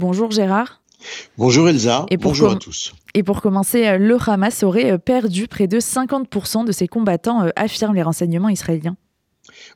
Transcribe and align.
Bonjour 0.00 0.30
Gérard. 0.30 0.80
Bonjour 1.36 1.68
Elsa, 1.68 2.06
et 2.08 2.16
bonjour 2.16 2.52
à 2.52 2.56
tous. 2.56 2.94
Et 3.12 3.22
pour 3.22 3.42
commencer, 3.42 3.86
euh, 3.86 3.98
le 3.98 4.16
Hamas 4.26 4.62
aurait 4.62 4.92
euh, 4.92 4.98
perdu 4.98 5.46
près 5.46 5.66
de 5.66 5.78
50% 5.78 6.64
de 6.64 6.72
ses 6.72 6.88
combattants, 6.88 7.42
euh, 7.42 7.50
affirment 7.54 7.94
les 7.94 8.02
renseignements 8.02 8.48
israéliens. 8.48 8.96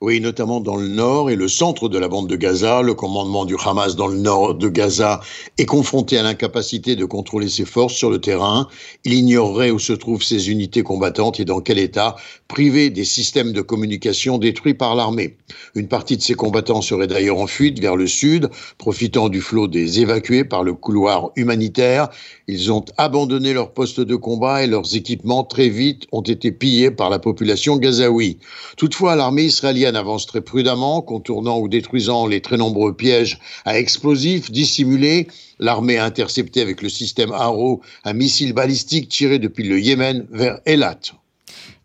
Oui, 0.01 0.21
notamment 0.21 0.61
dans 0.61 0.77
le 0.77 0.89
nord 0.89 1.31
et 1.31 1.37
le 1.37 1.49
centre 1.49 1.89
de 1.89 1.99
la 1.99 2.09
bande 2.09 2.29
de 2.29 2.37
Gaza. 2.37 2.83
Le 2.83 2.93
commandement 2.95 3.45
du 3.45 3.57
Hamas 3.65 3.97
dans 3.97 4.07
le 4.07 4.19
nord 4.19 4.55
de 4.55 4.69
Gaza 4.69 5.21
est 5.57 5.65
confronté 5.65 6.19
à 6.19 6.23
l'incapacité 6.23 6.95
de 6.95 7.05
contrôler 7.05 7.49
ses 7.49 7.65
forces 7.65 7.95
sur 7.95 8.11
le 8.11 8.21
terrain. 8.21 8.69
Il 9.05 9.15
ignorerait 9.15 9.71
où 9.71 9.79
se 9.79 9.93
trouvent 9.93 10.23
ses 10.23 10.51
unités 10.51 10.83
combattantes 10.83 11.41
et 11.41 11.47
dans 11.47 11.61
quel 11.61 11.79
état, 11.79 12.17
privé 12.49 12.91
des 12.91 13.05
systèmes 13.05 13.53
de 13.53 13.63
communication 13.63 14.37
détruits 14.37 14.75
par 14.75 14.95
l'armée. 14.95 15.37
Une 15.75 15.89
partie 15.89 16.17
de 16.17 16.23
ses 16.23 16.35
combattants 16.35 16.83
serait 16.83 17.07
d'ailleurs 17.07 17.39
en 17.39 17.47
fuite 17.47 17.81
vers 17.81 17.97
le 17.97 18.07
sud, 18.07 18.51
profitant 18.77 19.29
du 19.29 19.41
flot 19.41 19.69
des 19.69 20.01
évacués 20.01 20.45
par 20.45 20.65
le 20.65 20.75
couloir 20.75 21.31
humanitaire. 21.37 22.09
Ils 22.47 22.71
ont 22.71 22.85
abandonné 22.99 23.55
leurs 23.55 23.73
postes 23.73 24.01
de 24.01 24.17
combat 24.17 24.65
et 24.65 24.67
leurs 24.67 24.95
équipements 24.97 25.45
très 25.45 25.71
vite 25.71 26.05
ont 26.13 26.21
été 26.21 26.53
pillés 26.53 26.91
par 26.91 27.09
la 27.09 27.19
population 27.19 27.79
gazaoui. 27.79 28.39
Toutefois, 28.77 29.17
l'armée 29.17 29.45
israélienne 29.55 29.95
avance 29.95 30.27
très 30.27 30.41
prudemment, 30.41 31.01
contournant 31.01 31.61
ou 31.61 31.69
détruisant 31.69 32.27
les 32.27 32.41
très 32.41 32.57
nombreux 32.57 32.95
pièges 32.95 33.39
à 33.65 33.79
explosifs 33.79 34.51
dissimulés. 34.51 35.29
L'armée 35.61 35.99
a 35.99 36.05
intercepté 36.05 36.61
avec 36.61 36.83
le 36.83 36.89
système 36.89 37.31
Arrow 37.33 37.81
un 38.05 38.15
missile 38.15 38.53
balistique 38.53 39.09
tiré 39.09 39.39
depuis 39.39 39.69
le 39.69 39.79
Yémen 39.79 40.27
vers 40.33 40.59
Elat. 40.67 40.99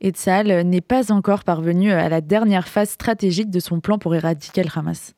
Et 0.01 0.13
n'est 0.63 0.81
pas 0.81 1.11
encore 1.11 1.43
parvenu 1.43 1.91
à 1.91 2.09
la 2.09 2.21
dernière 2.21 2.67
phase 2.67 2.89
stratégique 2.89 3.51
de 3.51 3.59
son 3.59 3.79
plan 3.79 3.99
pour 3.99 4.15
éradiquer 4.15 4.63
le 4.63 4.69
Hamas. 4.73 5.13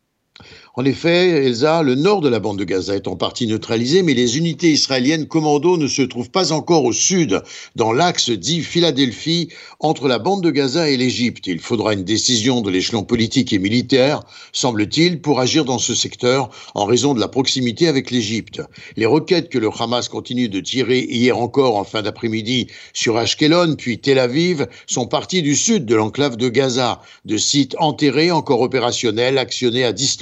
En 0.75 0.85
effet, 0.85 1.45
Elsa, 1.45 1.83
le 1.83 1.95
nord 1.95 2.21
de 2.21 2.29
la 2.29 2.39
bande 2.39 2.57
de 2.57 2.63
Gaza 2.63 2.95
est 2.95 3.09
en 3.09 3.17
partie 3.17 3.45
neutralisé, 3.45 4.03
mais 4.03 4.13
les 4.13 4.37
unités 4.37 4.71
israéliennes 4.71 5.27
commando 5.27 5.75
ne 5.75 5.87
se 5.87 6.01
trouvent 6.01 6.29
pas 6.29 6.53
encore 6.53 6.85
au 6.85 6.93
sud, 6.93 7.41
dans 7.75 7.91
l'axe 7.91 8.29
dit 8.29 8.61
Philadelphie, 8.61 9.49
entre 9.81 10.07
la 10.07 10.17
bande 10.17 10.41
de 10.41 10.49
Gaza 10.49 10.89
et 10.89 10.95
l'Égypte. 10.95 11.47
Il 11.47 11.59
faudra 11.59 11.93
une 11.93 12.05
décision 12.05 12.61
de 12.61 12.69
l'échelon 12.69 13.03
politique 13.03 13.51
et 13.51 13.59
militaire, 13.59 14.21
semble-t-il, 14.53 15.21
pour 15.21 15.41
agir 15.41 15.65
dans 15.65 15.77
ce 15.77 15.93
secteur 15.93 16.49
en 16.73 16.85
raison 16.85 17.13
de 17.13 17.19
la 17.19 17.27
proximité 17.27 17.89
avec 17.89 18.09
l'Égypte. 18.09 18.61
Les 18.95 19.05
roquettes 19.05 19.49
que 19.49 19.59
le 19.59 19.69
Hamas 19.77 20.07
continue 20.07 20.47
de 20.47 20.61
tirer 20.61 21.01
hier 21.01 21.37
encore 21.37 21.75
en 21.75 21.83
fin 21.83 22.01
d'après-midi 22.01 22.67
sur 22.93 23.17
Ashkelon, 23.17 23.75
puis 23.75 23.99
Tel 23.99 24.19
Aviv, 24.19 24.67
sont 24.87 25.05
parties 25.05 25.41
du 25.41 25.57
sud 25.57 25.85
de 25.85 25.95
l'enclave 25.95 26.37
de 26.37 26.47
Gaza, 26.47 27.01
de 27.25 27.35
sites 27.35 27.75
enterrés 27.77 28.31
encore 28.31 28.61
opérationnels, 28.61 29.37
actionnés 29.37 29.83
à 29.83 29.91
distance. 29.91 30.20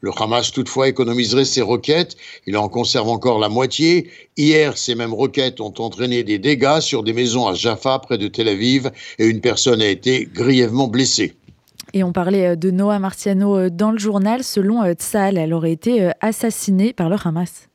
Le 0.00 0.10
Hamas, 0.16 0.52
toutefois, 0.52 0.88
économiserait 0.88 1.44
ses 1.44 1.62
roquettes. 1.62 2.16
Il 2.46 2.56
en 2.56 2.68
conserve 2.68 3.08
encore 3.08 3.38
la 3.38 3.48
moitié. 3.48 4.10
Hier, 4.36 4.76
ces 4.76 4.94
mêmes 4.94 5.14
roquettes 5.14 5.60
ont 5.60 5.74
entraîné 5.78 6.22
des 6.24 6.38
dégâts 6.38 6.80
sur 6.80 7.02
des 7.02 7.12
maisons 7.12 7.46
à 7.46 7.54
Jaffa, 7.54 7.98
près 7.98 8.18
de 8.18 8.28
Tel 8.28 8.48
Aviv, 8.48 8.90
et 9.18 9.26
une 9.26 9.40
personne 9.40 9.80
a 9.82 9.88
été 9.88 10.28
grièvement 10.32 10.88
blessée. 10.88 11.34
Et 11.92 12.04
on 12.04 12.12
parlait 12.12 12.48
euh, 12.48 12.56
de 12.56 12.70
Noah 12.70 12.98
Marciano 12.98 13.56
euh, 13.56 13.70
dans 13.70 13.90
le 13.90 13.98
journal. 13.98 14.44
Selon 14.44 14.82
euh, 14.82 14.92
Tzal, 14.92 15.38
elle 15.38 15.52
aurait 15.52 15.72
été 15.72 16.10
assassinée 16.20 16.92
par 16.92 17.08
le 17.08 17.16
Hamas. 17.22 17.69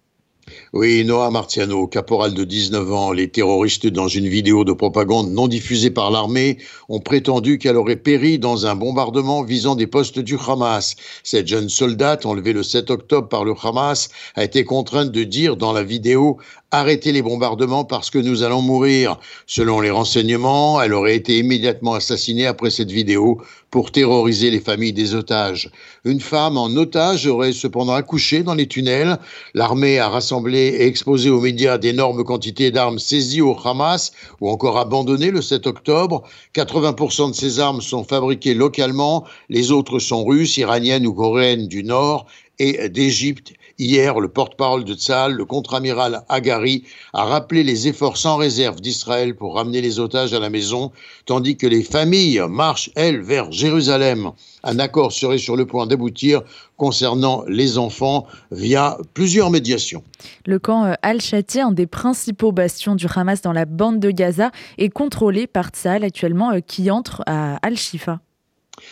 Oui, 0.74 1.04
Noah 1.06 1.32
Martiano, 1.32 1.88
caporal 1.88 2.36
de 2.36 2.44
19 2.44 2.94
ans, 2.94 3.12
les 3.12 3.30
terroristes 3.30 3.88
dans 3.88 4.08
une 4.08 4.28
vidéo 4.28 4.64
de 4.64 4.74
propagande 4.74 5.32
non 5.32 5.48
diffusée 5.48 5.90
par 5.90 6.12
l'armée 6.12 6.60
ont 6.88 7.00
prétendu 7.00 7.58
qu'elle 7.58 7.78
aurait 7.78 7.96
péri 7.96 8.38
dans 8.38 8.68
un 8.68 8.76
bombardement 8.76 9.42
visant 9.42 9.76
des 9.76 9.88
postes 9.88 10.20
du 10.20 10.38
Hamas. 10.38 10.98
Cette 11.24 11.48
jeune 11.48 11.70
soldate, 11.70 12.28
enlevée 12.28 12.54
le 12.54 12.62
7 12.62 12.92
octobre 12.92 13.28
par 13.28 13.44
le 13.44 13.56
Hamas, 13.64 14.10
a 14.36 14.44
été 14.44 14.64
contrainte 14.64 15.12
de 15.12 15.24
dire 15.24 15.58
dans 15.58 15.74
la 15.74 15.82
vidéo 15.82 16.38
arrêtez 16.72 17.12
les 17.12 17.22
bombardements 17.22 17.86
parce 17.86 18.10
que 18.10 18.20
nous 18.20 18.44
allons 18.44 18.62
mourir. 18.62 19.20
Selon 19.48 19.80
les 19.80 19.92
renseignements, 19.92 20.82
elle 20.82 20.94
aurait 20.94 21.16
été 21.16 21.38
immédiatement 21.38 21.94
assassinée 21.94 22.46
après 22.46 22.70
cette 22.70 22.92
vidéo 22.92 23.42
pour 23.72 23.92
terroriser 23.92 24.52
les 24.52 24.60
familles 24.60 24.94
des 24.94 25.16
otages. 25.16 25.70
Une 26.06 26.22
femme 26.22 26.58
en 26.58 26.68
otage 26.68 27.28
aurait 27.28 27.52
cependant 27.52 27.94
accouché 27.94 28.44
dans 28.44 28.54
les 28.54 28.68
tunnels. 28.68 29.18
L'armée 29.54 30.00
a 30.00 30.10
rassemblé 30.10 30.60
et 30.60 30.86
exposé 30.86 31.30
aux 31.30 31.42
médias 31.42 31.78
d'énormes 31.78 32.24
quantités 32.24 32.72
d'armes 32.72 33.00
saisies 33.00 33.42
au 33.42 33.58
Hamas 33.64 34.12
ou 34.40 34.50
encore 34.50 34.78
abandonnées 34.78 35.32
le 35.32 35.42
7 35.42 35.68
octobre. 35.68 36.24
80% 36.54 37.32
de 37.32 37.36
ces 37.36 37.60
armes 37.60 37.82
sont 37.82 38.04
fabriquées 38.04 38.54
localement, 38.54 39.26
les 39.50 39.72
autres 39.72 40.00
sont 40.00 40.24
russes, 40.24 40.58
iraniennes 40.58 41.06
ou 41.06 41.14
coréennes 41.14 41.68
du 41.68 41.84
Nord 41.84 42.28
et 42.60 42.90
d'Égypte. 42.90 43.54
Hier, 43.78 44.22
le 44.22 44.30
porte-parole 44.30 44.86
de 44.86 44.94
Tzal, 44.94 45.34
le 45.34 45.44
contre-amiral 45.44 46.24
Agari, 46.30 46.84
a 47.14 47.26
rappelé 47.26 47.62
les 47.62 47.90
efforts 47.90 48.16
sans 48.16 48.38
réserve 48.38 48.80
d'Israël 48.80 49.36
pour 49.36 49.56
ramener 49.56 49.82
les 49.82 50.00
otages 50.00 50.34
à 50.34 50.40
la 50.40 50.50
maison, 50.50 50.94
tandis 51.26 51.58
que 51.58 51.68
les 51.68 51.84
familles 51.84 52.42
marchent, 52.50 52.90
elles, 52.96 53.22
vers 53.22 53.52
Jérusalem. 53.52 54.32
Un 54.64 54.80
accord 54.80 55.12
serait 55.12 55.38
sur 55.38 55.58
le 55.58 55.66
point 55.66 55.88
d'aboutir 55.88 56.42
concernant 56.78 57.44
les 57.50 57.78
enfants 57.78 58.28
via 58.52 58.98
plusieurs 59.14 59.50
médiations. 59.50 60.04
Le 60.46 60.58
camp 60.58 60.86
euh, 60.86 60.94
Al-Shati, 61.02 61.60
un 61.60 61.72
des 61.72 61.88
principaux 61.88 62.54
bastions 62.54 62.96
du 62.96 63.08
Hamas 63.14 63.42
dans 63.42 63.54
la 63.54 63.66
bande 63.66 64.00
de 64.00 64.10
Gaza, 64.10 64.52
est 64.78 64.90
contrôlé 64.90 65.48
par 65.48 65.70
Tzal 65.70 66.06
actuellement 66.06 66.54
euh, 66.54 66.60
qui 66.60 66.90
entre 66.90 67.24
à 67.26 67.58
Al-Shifa. 67.58 68.20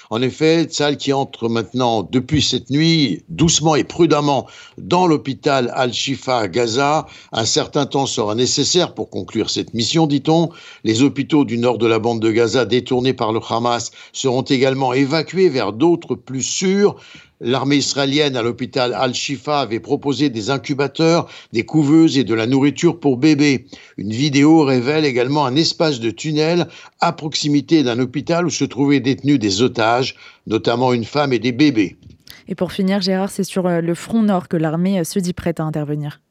En 0.09 0.21
effet, 0.21 0.63
Tzal 0.63 0.97
qui 0.97 1.13
entre 1.13 1.49
maintenant 1.49 2.03
depuis 2.03 2.41
cette 2.41 2.69
nuit, 2.69 3.23
doucement 3.29 3.75
et 3.75 3.83
prudemment, 3.83 4.47
dans 4.77 5.07
l'hôpital 5.07 5.71
Al-Shifa 5.75 6.38
à 6.38 6.47
Gaza. 6.47 7.05
Un 7.31 7.45
certain 7.45 7.85
temps 7.85 8.05
sera 8.05 8.35
nécessaire 8.35 8.93
pour 8.93 9.09
conclure 9.09 9.49
cette 9.49 9.73
mission, 9.73 10.07
dit-on. 10.07 10.49
Les 10.83 11.01
hôpitaux 11.01 11.45
du 11.45 11.57
nord 11.57 11.77
de 11.77 11.88
la 11.88 11.99
bande 11.99 12.22
de 12.22 12.31
Gaza 12.31 12.66
détournés 12.66 13.13
par 13.13 13.31
le 13.31 13.39
Hamas 13.47 13.91
seront 14.11 14.43
également 14.43 14.93
évacués 14.93 15.49
vers 15.49 15.73
d'autres 15.73 16.16
plus 16.16 16.43
sûrs. 16.43 16.95
L'armée 17.45 17.75
israélienne 17.75 18.37
à 18.37 18.41
l'hôpital 18.41 18.93
Al-Shifa 18.93 19.59
avait 19.59 19.81
proposé 19.81 20.29
des 20.29 20.49
incubateurs, 20.49 21.29
des 21.51 21.65
couveuses 21.65 22.17
et 22.17 22.23
de 22.23 22.33
la 22.33 22.47
nourriture 22.47 23.01
pour 23.01 23.17
bébés. 23.17 23.65
Une 23.97 24.13
vidéo 24.13 24.63
révèle 24.63 25.03
également 25.03 25.45
un 25.45 25.57
espace 25.57 25.99
de 25.99 26.09
tunnel 26.09 26.67
à 27.01 27.11
proximité 27.11 27.83
d'un 27.83 27.99
hôpital 27.99 28.45
où 28.45 28.49
se 28.49 28.63
trouvaient 28.63 29.01
détenus 29.01 29.39
des 29.39 29.61
otages, 29.61 30.15
notamment 30.47 30.93
une 30.93 31.03
femme 31.03 31.33
et 31.33 31.39
des 31.39 31.51
bébés. 31.51 31.97
Et 32.47 32.55
pour 32.55 32.71
finir, 32.71 33.01
Gérard, 33.01 33.29
c'est 33.29 33.43
sur 33.43 33.67
euh, 33.67 33.81
le 33.81 33.93
front 33.93 34.23
nord 34.23 34.47
que 34.47 34.57
l'armée 34.57 34.99
euh, 34.99 35.03
se 35.03 35.19
dit 35.19 35.33
prête 35.33 35.59
à 35.59 35.63
intervenir 35.63 36.21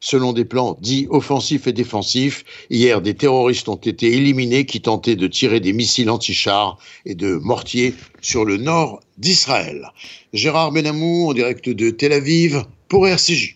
selon 0.00 0.32
des 0.32 0.44
plans 0.44 0.76
dits 0.80 1.06
offensifs 1.10 1.66
et 1.66 1.72
défensifs. 1.72 2.44
Hier, 2.70 3.00
des 3.00 3.14
terroristes 3.14 3.68
ont 3.68 3.76
été 3.76 4.16
éliminés 4.16 4.66
qui 4.66 4.80
tentaient 4.80 5.16
de 5.16 5.26
tirer 5.26 5.60
des 5.60 5.72
missiles 5.72 6.10
anti-chars 6.10 6.78
et 7.04 7.14
de 7.14 7.36
mortiers 7.36 7.94
sur 8.20 8.44
le 8.44 8.56
nord 8.56 9.00
d'Israël. 9.18 9.88
Gérard 10.32 10.72
Benamou 10.72 11.28
en 11.28 11.32
direct 11.32 11.68
de 11.68 11.90
Tel 11.90 12.12
Aviv 12.12 12.64
pour 12.88 13.06
RCJ. 13.06 13.44